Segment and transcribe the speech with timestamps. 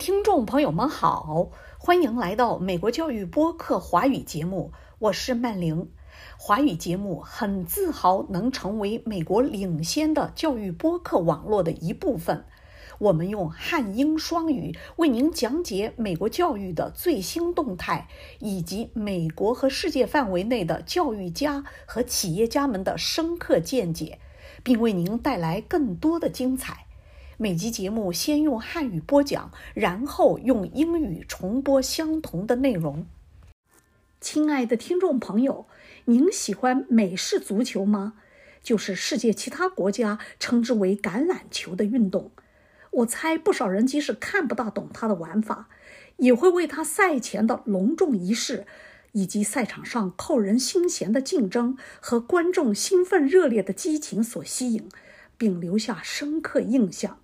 [0.00, 5.90] 听众朋友们好，欢迎来到美国教育播客华语节目，我是曼玲。
[6.38, 12.46] 华语节目很自豪能成为美国领先的教育播客网络的一部分。
[12.98, 18.08] 我们用汉英双语为您讲解美国教育的最新动态，
[18.38, 24.18] 以及美国和世界范围内的教育家和企业家们的深刻见解，
[24.62, 26.86] 并为您带来更多的精彩。
[27.42, 33.06] 每集节目先用汉语播讲，然后用英语重播相同的内容。
[34.20, 35.64] 亲爱的听众朋友，
[36.04, 38.12] 您喜欢美式足球吗？
[38.62, 42.30] 就是世界其他国家称之为橄榄球的运动。
[42.90, 45.70] 我猜不少人即使看不大懂它的玩法，
[46.18, 48.66] 也会为它赛前的隆重仪式，
[49.12, 54.86] 以及赛场上扣人心弦的竞争和观众兴奋热烈的激情所吸引，
[55.38, 57.19] 并留下深刻印象。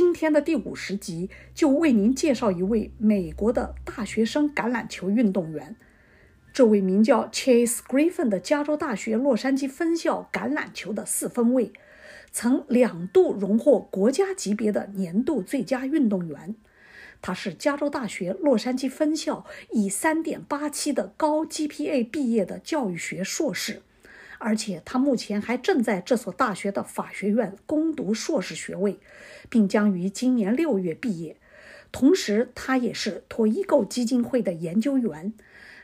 [0.00, 5.74] 今天的第五十集就为您介绍一位美国的大学生橄榄球运动员。
[6.52, 11.72] 这位名叫 Chase Griffin 的加州大学洛杉矶分校橄榄球的四分卫，
[12.30, 16.54] 曾两度荣获国家级别的年度最佳运动员。
[17.20, 23.82] 他是加州大学洛杉矶分校以3.87的高 GPA 毕业的教育学硕士。
[24.38, 28.98] 而且他目前还正在这所大学的法学院攻读硕士学位，
[29.48, 31.36] 并将于今年六月毕业。
[31.90, 35.32] 同时，他也是托伊购基金会的研究员。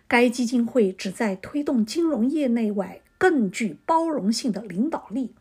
[0.06, 5.34] 该基金会旨在推动金融业内外更具包容性的领导力。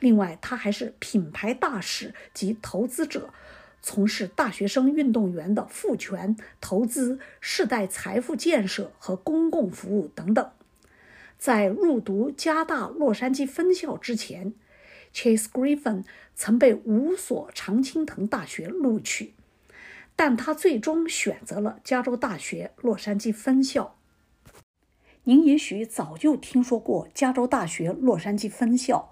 [0.00, 3.30] 另外，他还是品牌大使及投资者，
[3.80, 10.50] 从事大学生运动员的赋权、投资、世代财富建设和公共服务等等。
[11.42, 14.54] 在入读加大洛杉矶分校之前
[15.12, 16.04] ，Chase Griffin
[16.36, 19.34] 曾被五所常青藤大学录取，
[20.14, 23.96] 但他最终选择了加州大学洛杉矶分校。
[25.24, 29.10] 您也许早就听说过加州大学洛杉矶分校，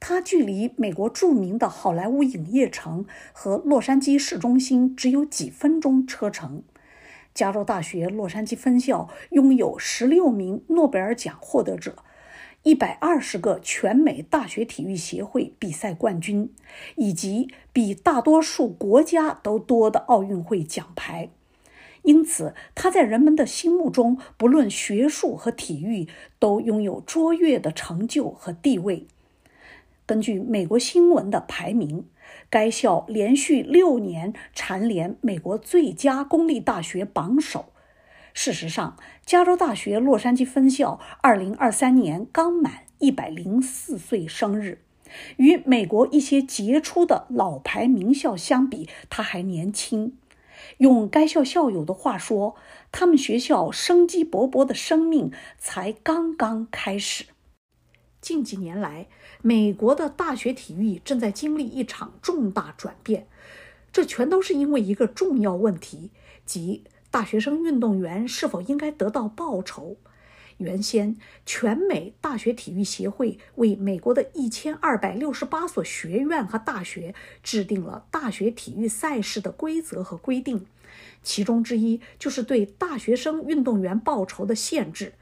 [0.00, 6.64] 它距离美国著名的好莱坞影业城和洛杉矶市中心只有几分钟车程。
[7.40, 11.96] 加州大学洛杉矶分校拥有十六名诺贝尔奖获得者，
[12.64, 16.52] 一百二十个全美大学体育协会比赛冠军，
[16.96, 21.30] 以及比大多数国家都多的奥运会奖牌。
[22.02, 26.08] 因此，他在人们的心目中，不论学术和体育，
[26.38, 29.06] 都拥有卓越的成就和地位。
[30.04, 32.04] 根据美国新闻的排名。
[32.48, 37.66] 该校连续六年蝉联美国最佳公立大学榜首。
[38.32, 38.96] 事实上，
[39.26, 44.78] 加州大学洛杉矶分校2023年刚满104岁生日，
[45.36, 50.16] 与美国一些杰出的老牌名校相比，他还年轻。
[50.78, 52.54] 用该校校友的话说，
[52.92, 57.24] 他们学校生机勃勃的生命才刚刚开始。
[58.20, 59.08] 近几年来，
[59.42, 63.26] 美国的大学体育正在经历一场重大转变，
[63.92, 66.10] 这全都是因为一个重要问题，
[66.44, 69.96] 即大学生运动员是否应该得到报酬。
[70.58, 71.16] 原先，
[71.46, 80.66] 全美大学体育协会为美国的一千二百六十八所学院和大学制定了大学体育赛事的规则和规定，
[81.22, 85.14] 其中之一就是对大学生运动员报酬的限制。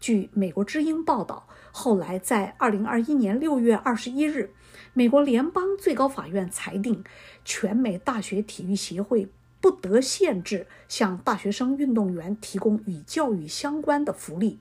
[0.00, 4.54] 据美国之音报道，后来在二零二一年六月二十一日，
[4.94, 7.04] 美国联邦最高法院裁定，
[7.44, 9.28] 全美大学体育协会
[9.60, 14.58] 不得限制向大学生运动员提供与教育相关的福利。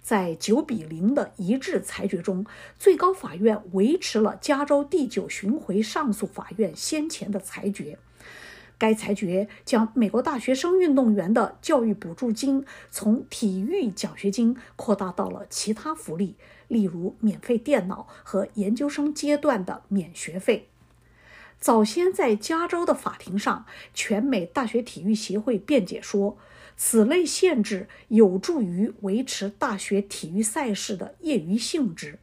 [0.00, 2.46] 在九比零的一致裁决中，
[2.78, 7.98] 最高法院维持了加州第九巡回上诉法院先前的裁决。
[8.78, 16.36] 该裁决将美国大学生运动员的教育补助金从体育奖学金扩大到了其他福利，
[16.68, 20.68] 例如免费电脑和研究生阶段的免学费。
[21.58, 23.64] 早先在加州的法庭上，
[23.94, 26.36] 全美大学体育协会辩解说，
[26.76, 32.18] 此类限制有助于维持大学体育赛事的业余性质。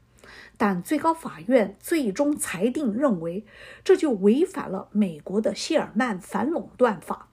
[0.65, 3.43] 但最高法院最终裁定认为，
[3.83, 7.27] 这就违反了美国的谢尔曼反垄断法。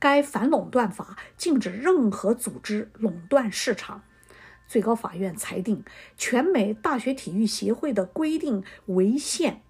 [0.00, 4.02] 该反垄断法禁止任何组织垄断市场。
[4.66, 5.84] 最高法院裁定，
[6.16, 9.62] 全美大学体育协会的规定违宪。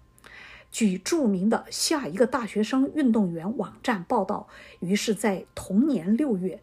[0.71, 4.47] 据著名的下一个大学生运动员网站报道，
[4.79, 6.59] 于是，在同年六月。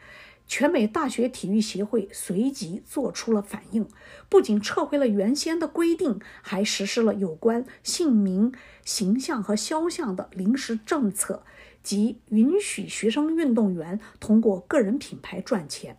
[0.52, 3.88] 全美大学体育协会随即做出了反应，
[4.28, 8.52] 不仅撤回了原先的规定，还实施了有关姓名、
[8.84, 11.42] 形象和肖像的临时政策，
[11.82, 15.96] 即允许学生运动员通过个人品牌赚钱。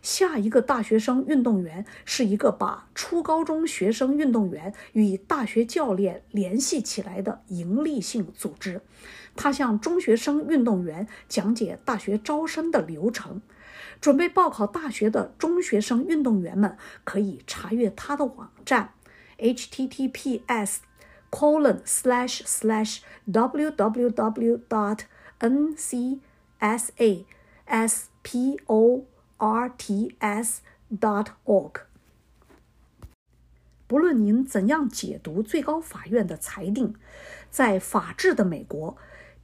[0.00, 8.80] 下一个大学生运动员是一个把初高中学生运动员与大学教练联系起来的盈利性组织。
[9.36, 13.42] 他向中学生运动员讲解大学招生的流程。
[14.00, 18.92] 准备报考大学的中学生运动员们可以查阅他的网站
[19.38, 20.78] ：https
[21.30, 23.00] colon slash slash
[23.30, 25.00] www dot
[25.38, 26.20] n c
[26.58, 27.26] s a
[27.66, 29.04] s p o
[29.38, 30.62] r t s
[30.98, 31.82] dot org。
[33.86, 36.94] 不论您怎样解读最高法院的裁定，
[37.50, 38.96] 在法治的美国。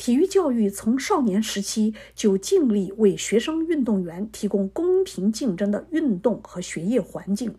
[0.03, 7.57] 体育教育从少年时期就尽力为学生运动员提供公平竞争的运动和学业环境。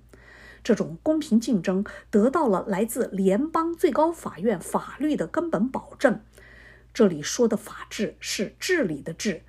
[0.62, 6.20] 这种公平竞争得到了来自联邦最高法院法律的根本保证。
[6.94, 9.44] 这里说的法治是治理的治，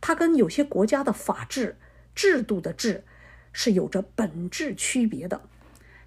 [0.00, 1.76] 它跟有些国家的法治
[2.14, 3.04] 制度的治
[3.52, 5.42] 是有着本质区别的。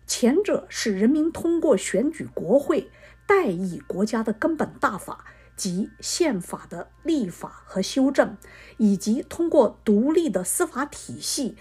[0.08, 2.90] 前者是人民通过选举国会
[3.28, 5.26] 代议国家的根本大法。
[5.64, 8.36] 及宪法的立法和修正，
[8.76, 11.56] 以及通过独立的司法体系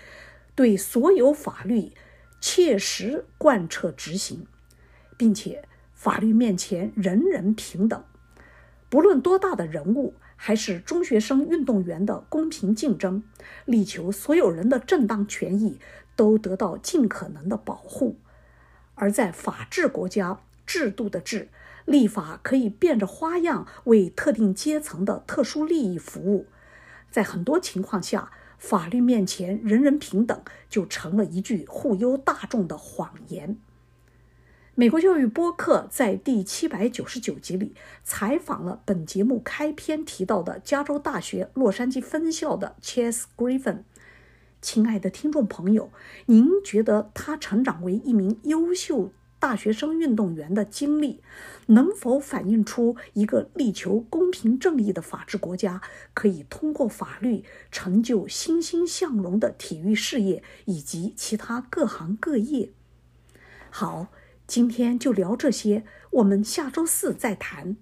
[0.56, 1.92] 对所有法律
[2.40, 4.44] 切实贯彻执行，
[5.16, 8.02] 并且法律面前人人平等，
[8.88, 13.22] 不论多大的人物，还是中学生运动员的公平竞争，
[13.66, 15.78] 力求所有人的正当权益
[16.16, 18.16] 都得到尽可能的保护。
[18.96, 21.48] 而在法治国家，制度的制。
[21.84, 26.46] 立法可以变着花样为特定阶层的特殊利益服务，
[27.10, 33.58] 在很多情况下，法律面前人人平等就成了一句忽悠大众的谎言。
[34.74, 43.80] 美国教育播客在第七百九十九集里采访了本节目开篇提到的加州大学洛杉矶分校的 Chase Griffin。
[44.62, 45.90] 亲爱的听众朋友，
[46.26, 49.10] 您觉得他成长为一名优秀？
[49.42, 51.20] 大学生运动员的经历，
[51.66, 55.82] 能否反映出一个力求公平正义的法治国家
[56.14, 62.70] 可以通过法律成就欣欣向荣的体育事业以及其他各行各业？
[63.68, 64.06] 好，
[64.46, 67.76] 今天就聊这些，我们下周四再谈。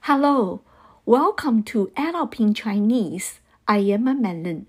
[0.00, 0.60] Hello,
[1.06, 3.36] welcome to Adulting Chinese.
[3.68, 4.66] I am a Manlin.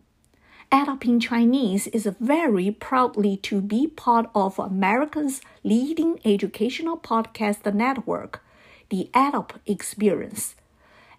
[0.71, 8.44] Adulting Chinese is very proudly to be part of America's leading educational podcast network,
[8.89, 10.55] the EdUp Experience.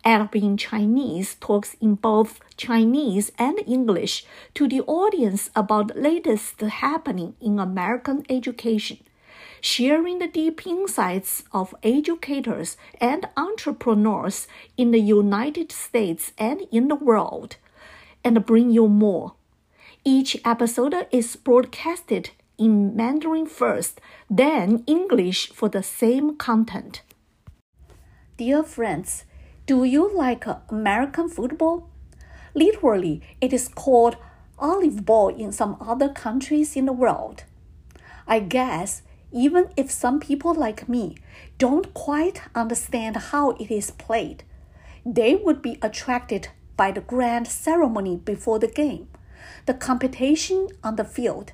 [0.04, 7.36] Adulting Chinese talks in both Chinese and English to the audience about the latest happening
[7.40, 8.98] in American education,
[9.60, 16.96] sharing the deep insights of educators and entrepreneurs in the United States and in the
[16.96, 17.56] world
[18.25, 19.35] and bring you more.
[20.05, 27.03] Each episode is broadcasted in Mandarin first, then English for the same content.
[28.37, 29.25] Dear friends,
[29.67, 31.88] do you like American football?
[32.55, 34.17] Literally, it is called
[34.59, 37.44] olive ball in some other countries in the world.
[38.27, 41.17] I guess even if some people like me
[41.58, 44.43] don't quite understand how it is played,
[45.05, 46.48] they would be attracted
[46.79, 49.08] by the grand ceremony before the game,
[49.67, 51.53] the competition on the field,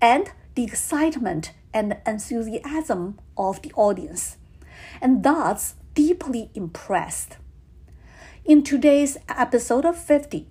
[0.00, 4.36] and the excitement and enthusiasm of the audience,
[5.00, 7.38] and thus deeply impressed.
[8.44, 10.46] In today's episode of 50,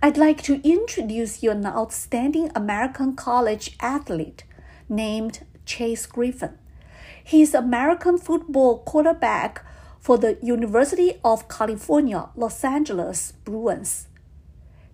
[0.00, 4.44] I'd like to introduce you an outstanding American college athlete
[4.88, 6.56] named Chase Griffin.
[7.22, 9.64] He's American football quarterback
[10.06, 14.06] for the University of California, Los Angeles Bruins.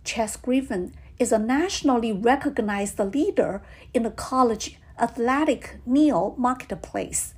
[0.05, 3.61] Chase Griffin is a nationally recognized leader
[3.93, 7.35] in the college athletic NIL marketplace,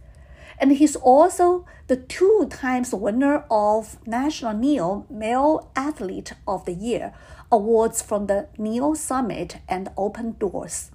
[0.57, 7.12] and he's also the two times winner of National NIL Male Athlete of the Year
[7.50, 10.93] awards from the NIL Summit and Open Doors.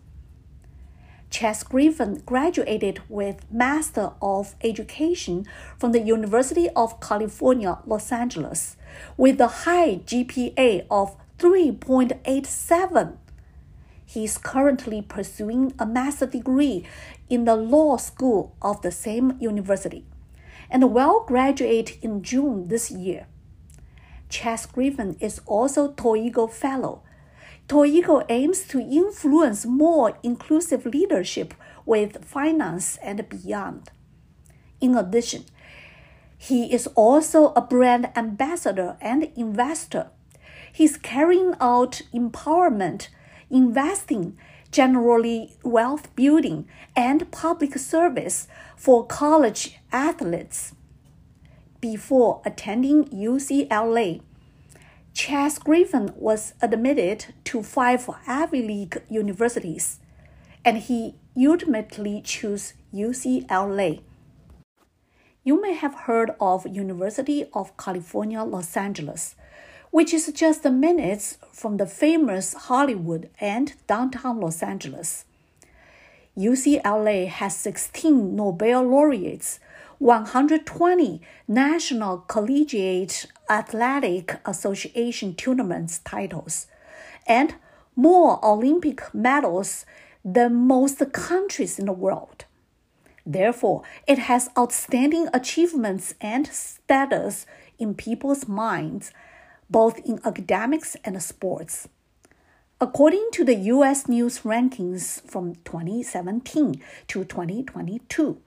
[1.30, 5.46] Chase Griffin graduated with Master of Education
[5.78, 8.78] from the University of California, Los Angeles,
[9.16, 13.18] with a high GPA of 3.87.
[14.06, 16.84] He is currently pursuing a master degree
[17.30, 20.04] in the law school of the same university
[20.72, 23.28] and will graduate in June this year.
[24.30, 27.04] Chase Griffin is also Toigo Fellow
[27.70, 31.54] Toigo aims to influence more inclusive leadership
[31.86, 33.92] with finance and beyond.
[34.82, 35.46] In addition,
[36.36, 40.10] he is also a brand ambassador and investor.
[40.74, 43.10] He's carrying out empowerment,
[43.52, 44.36] investing,
[44.72, 48.48] generally wealth building, and public service
[48.78, 50.74] for college athletes.
[51.82, 54.22] Before attending UCLA,
[55.14, 60.00] Chase Griffin was admitted to five Ivy League universities,
[60.64, 64.02] and he ultimately chose UCLA.
[65.44, 69.36] You may have heard of University of California, Los Angeles,
[69.92, 75.26] which is just a minutes from the famous Hollywood and downtown Los Angeles.
[76.38, 79.60] UCLA has 16 Nobel laureates,
[80.00, 86.68] 120 National Collegiate Athletic Association tournaments titles,
[87.28, 87.56] and
[87.98, 89.86] more Olympic medals
[90.24, 92.46] than most countries in the world.
[93.26, 97.46] Therefore, it has outstanding achievements and status
[97.78, 99.12] in people's minds,
[99.70, 101.90] both in academics and sports.
[102.80, 108.42] According to the US News rankings from 2017 to 2022,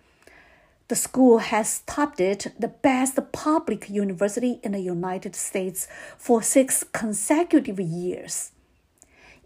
[0.92, 6.84] the school has topped it the best public university in the United States for six
[6.92, 8.52] consecutive years.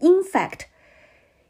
[0.01, 0.67] In fact,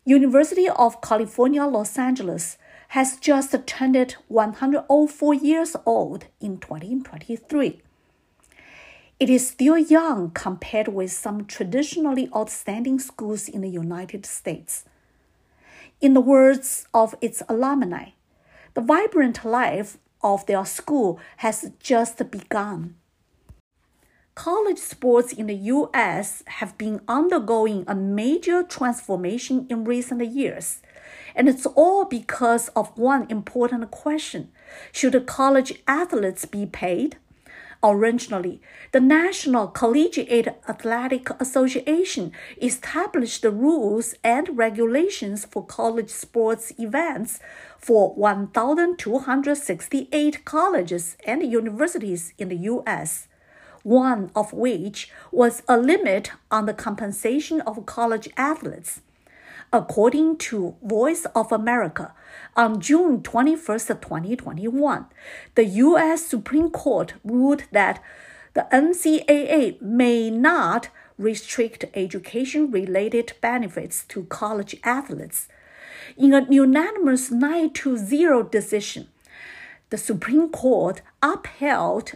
[0.06, 7.82] University of California, Los Angeles has just turned 104 years old in 2023.
[9.20, 14.86] It is still young compared with some traditionally outstanding schools in the United States.
[16.00, 18.10] In the words of its alumni,
[18.77, 22.93] the vibrant life of their school has just begun.
[24.36, 30.84] College sports in the US have been undergoing a major transformation in recent years
[31.36, 34.51] and it's all because of one important question
[34.91, 37.17] Should college athletes be paid?
[37.84, 38.60] Originally,
[38.91, 42.31] the National Collegiate Athletic Association
[42.62, 47.39] established the rules and regulations for college sports events
[47.77, 53.27] for 1,268 colleges and universities in the U.S.,
[53.84, 59.01] one of which was a limit on the compensation of college athletes
[59.74, 62.13] according to Voice of America.
[62.55, 65.05] On June 21, 2021,
[65.55, 66.25] the U.S.
[66.25, 68.01] Supreme Court ruled that
[68.53, 75.47] the NCAA may not restrict education related benefits to college athletes.
[76.15, 79.09] In a unanimous 9 to 0 decision,
[79.89, 82.13] the Supreme Court upheld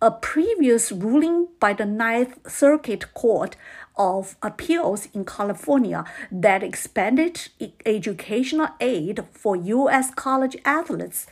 [0.00, 3.56] a previous ruling by the Ninth Circuit Court
[3.96, 7.48] of Appeals in California that expanded
[7.84, 10.14] educational aid for U.S.
[10.14, 11.26] college athletes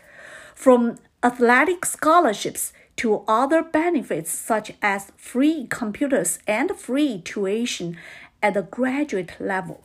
[0.54, 7.96] from athletic scholarships to other benefits such as free computers and free tuition
[8.42, 9.84] at the graduate level.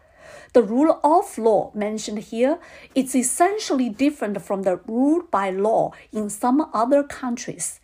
[0.53, 2.59] The rule of law mentioned here
[2.95, 7.81] is essentially different from the rule by law in some other countries.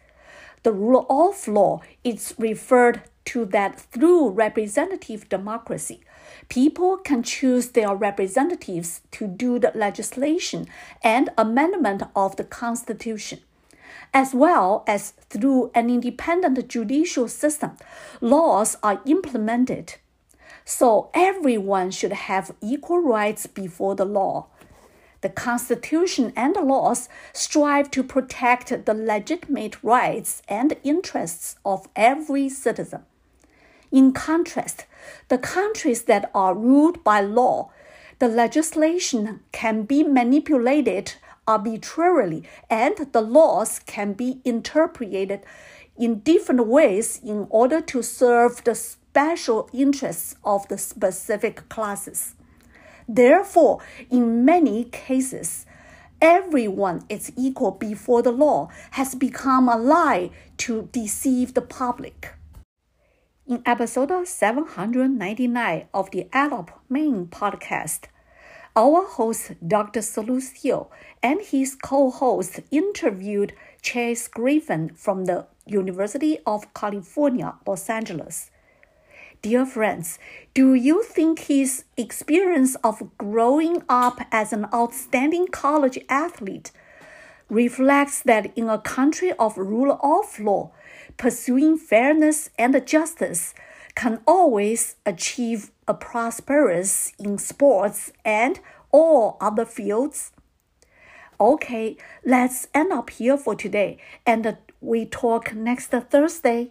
[0.63, 6.01] The rule of law is referred to that through representative democracy,
[6.49, 10.67] people can choose their representatives to do the legislation
[11.03, 13.41] and amendment of the Constitution.
[14.15, 17.77] As well as through an independent judicial system,
[18.21, 19.95] laws are implemented.
[20.75, 24.47] So everyone should have equal rights before the law.
[25.21, 32.49] The Constitution and the laws strive to protect the legitimate rights and interests of every
[32.49, 33.03] citizen.
[33.91, 34.87] In contrast,
[35.29, 37.71] the countries that are ruled by law,
[38.19, 45.43] the legislation can be manipulated arbitrarily and the laws can be interpreted
[45.97, 52.35] in different ways in order to serve the special interests of the specific classes.
[53.09, 53.81] Therefore,
[54.11, 55.67] in many cases,
[56.21, 62.35] everyone is equal before the law has become a lie to deceive the public.
[63.47, 68.05] In episode 799 of the EdUp Main podcast,
[68.75, 70.01] our host Dr.
[70.63, 70.91] Hill
[71.23, 78.51] and his co-host interviewed Chase Griffin from the University of California, Los Angeles.
[79.43, 80.21] Dear friends,
[80.55, 86.71] do you think his experience of growing up as an outstanding college athlete
[87.49, 90.71] reflects that in a country of rule of law,
[91.17, 93.53] pursuing fairness and justice
[93.97, 98.61] can always achieve a prosperous in sports and
[98.93, 100.31] all other fields.
[101.43, 106.71] Okay, let's end up here for today and we talk next Thursday.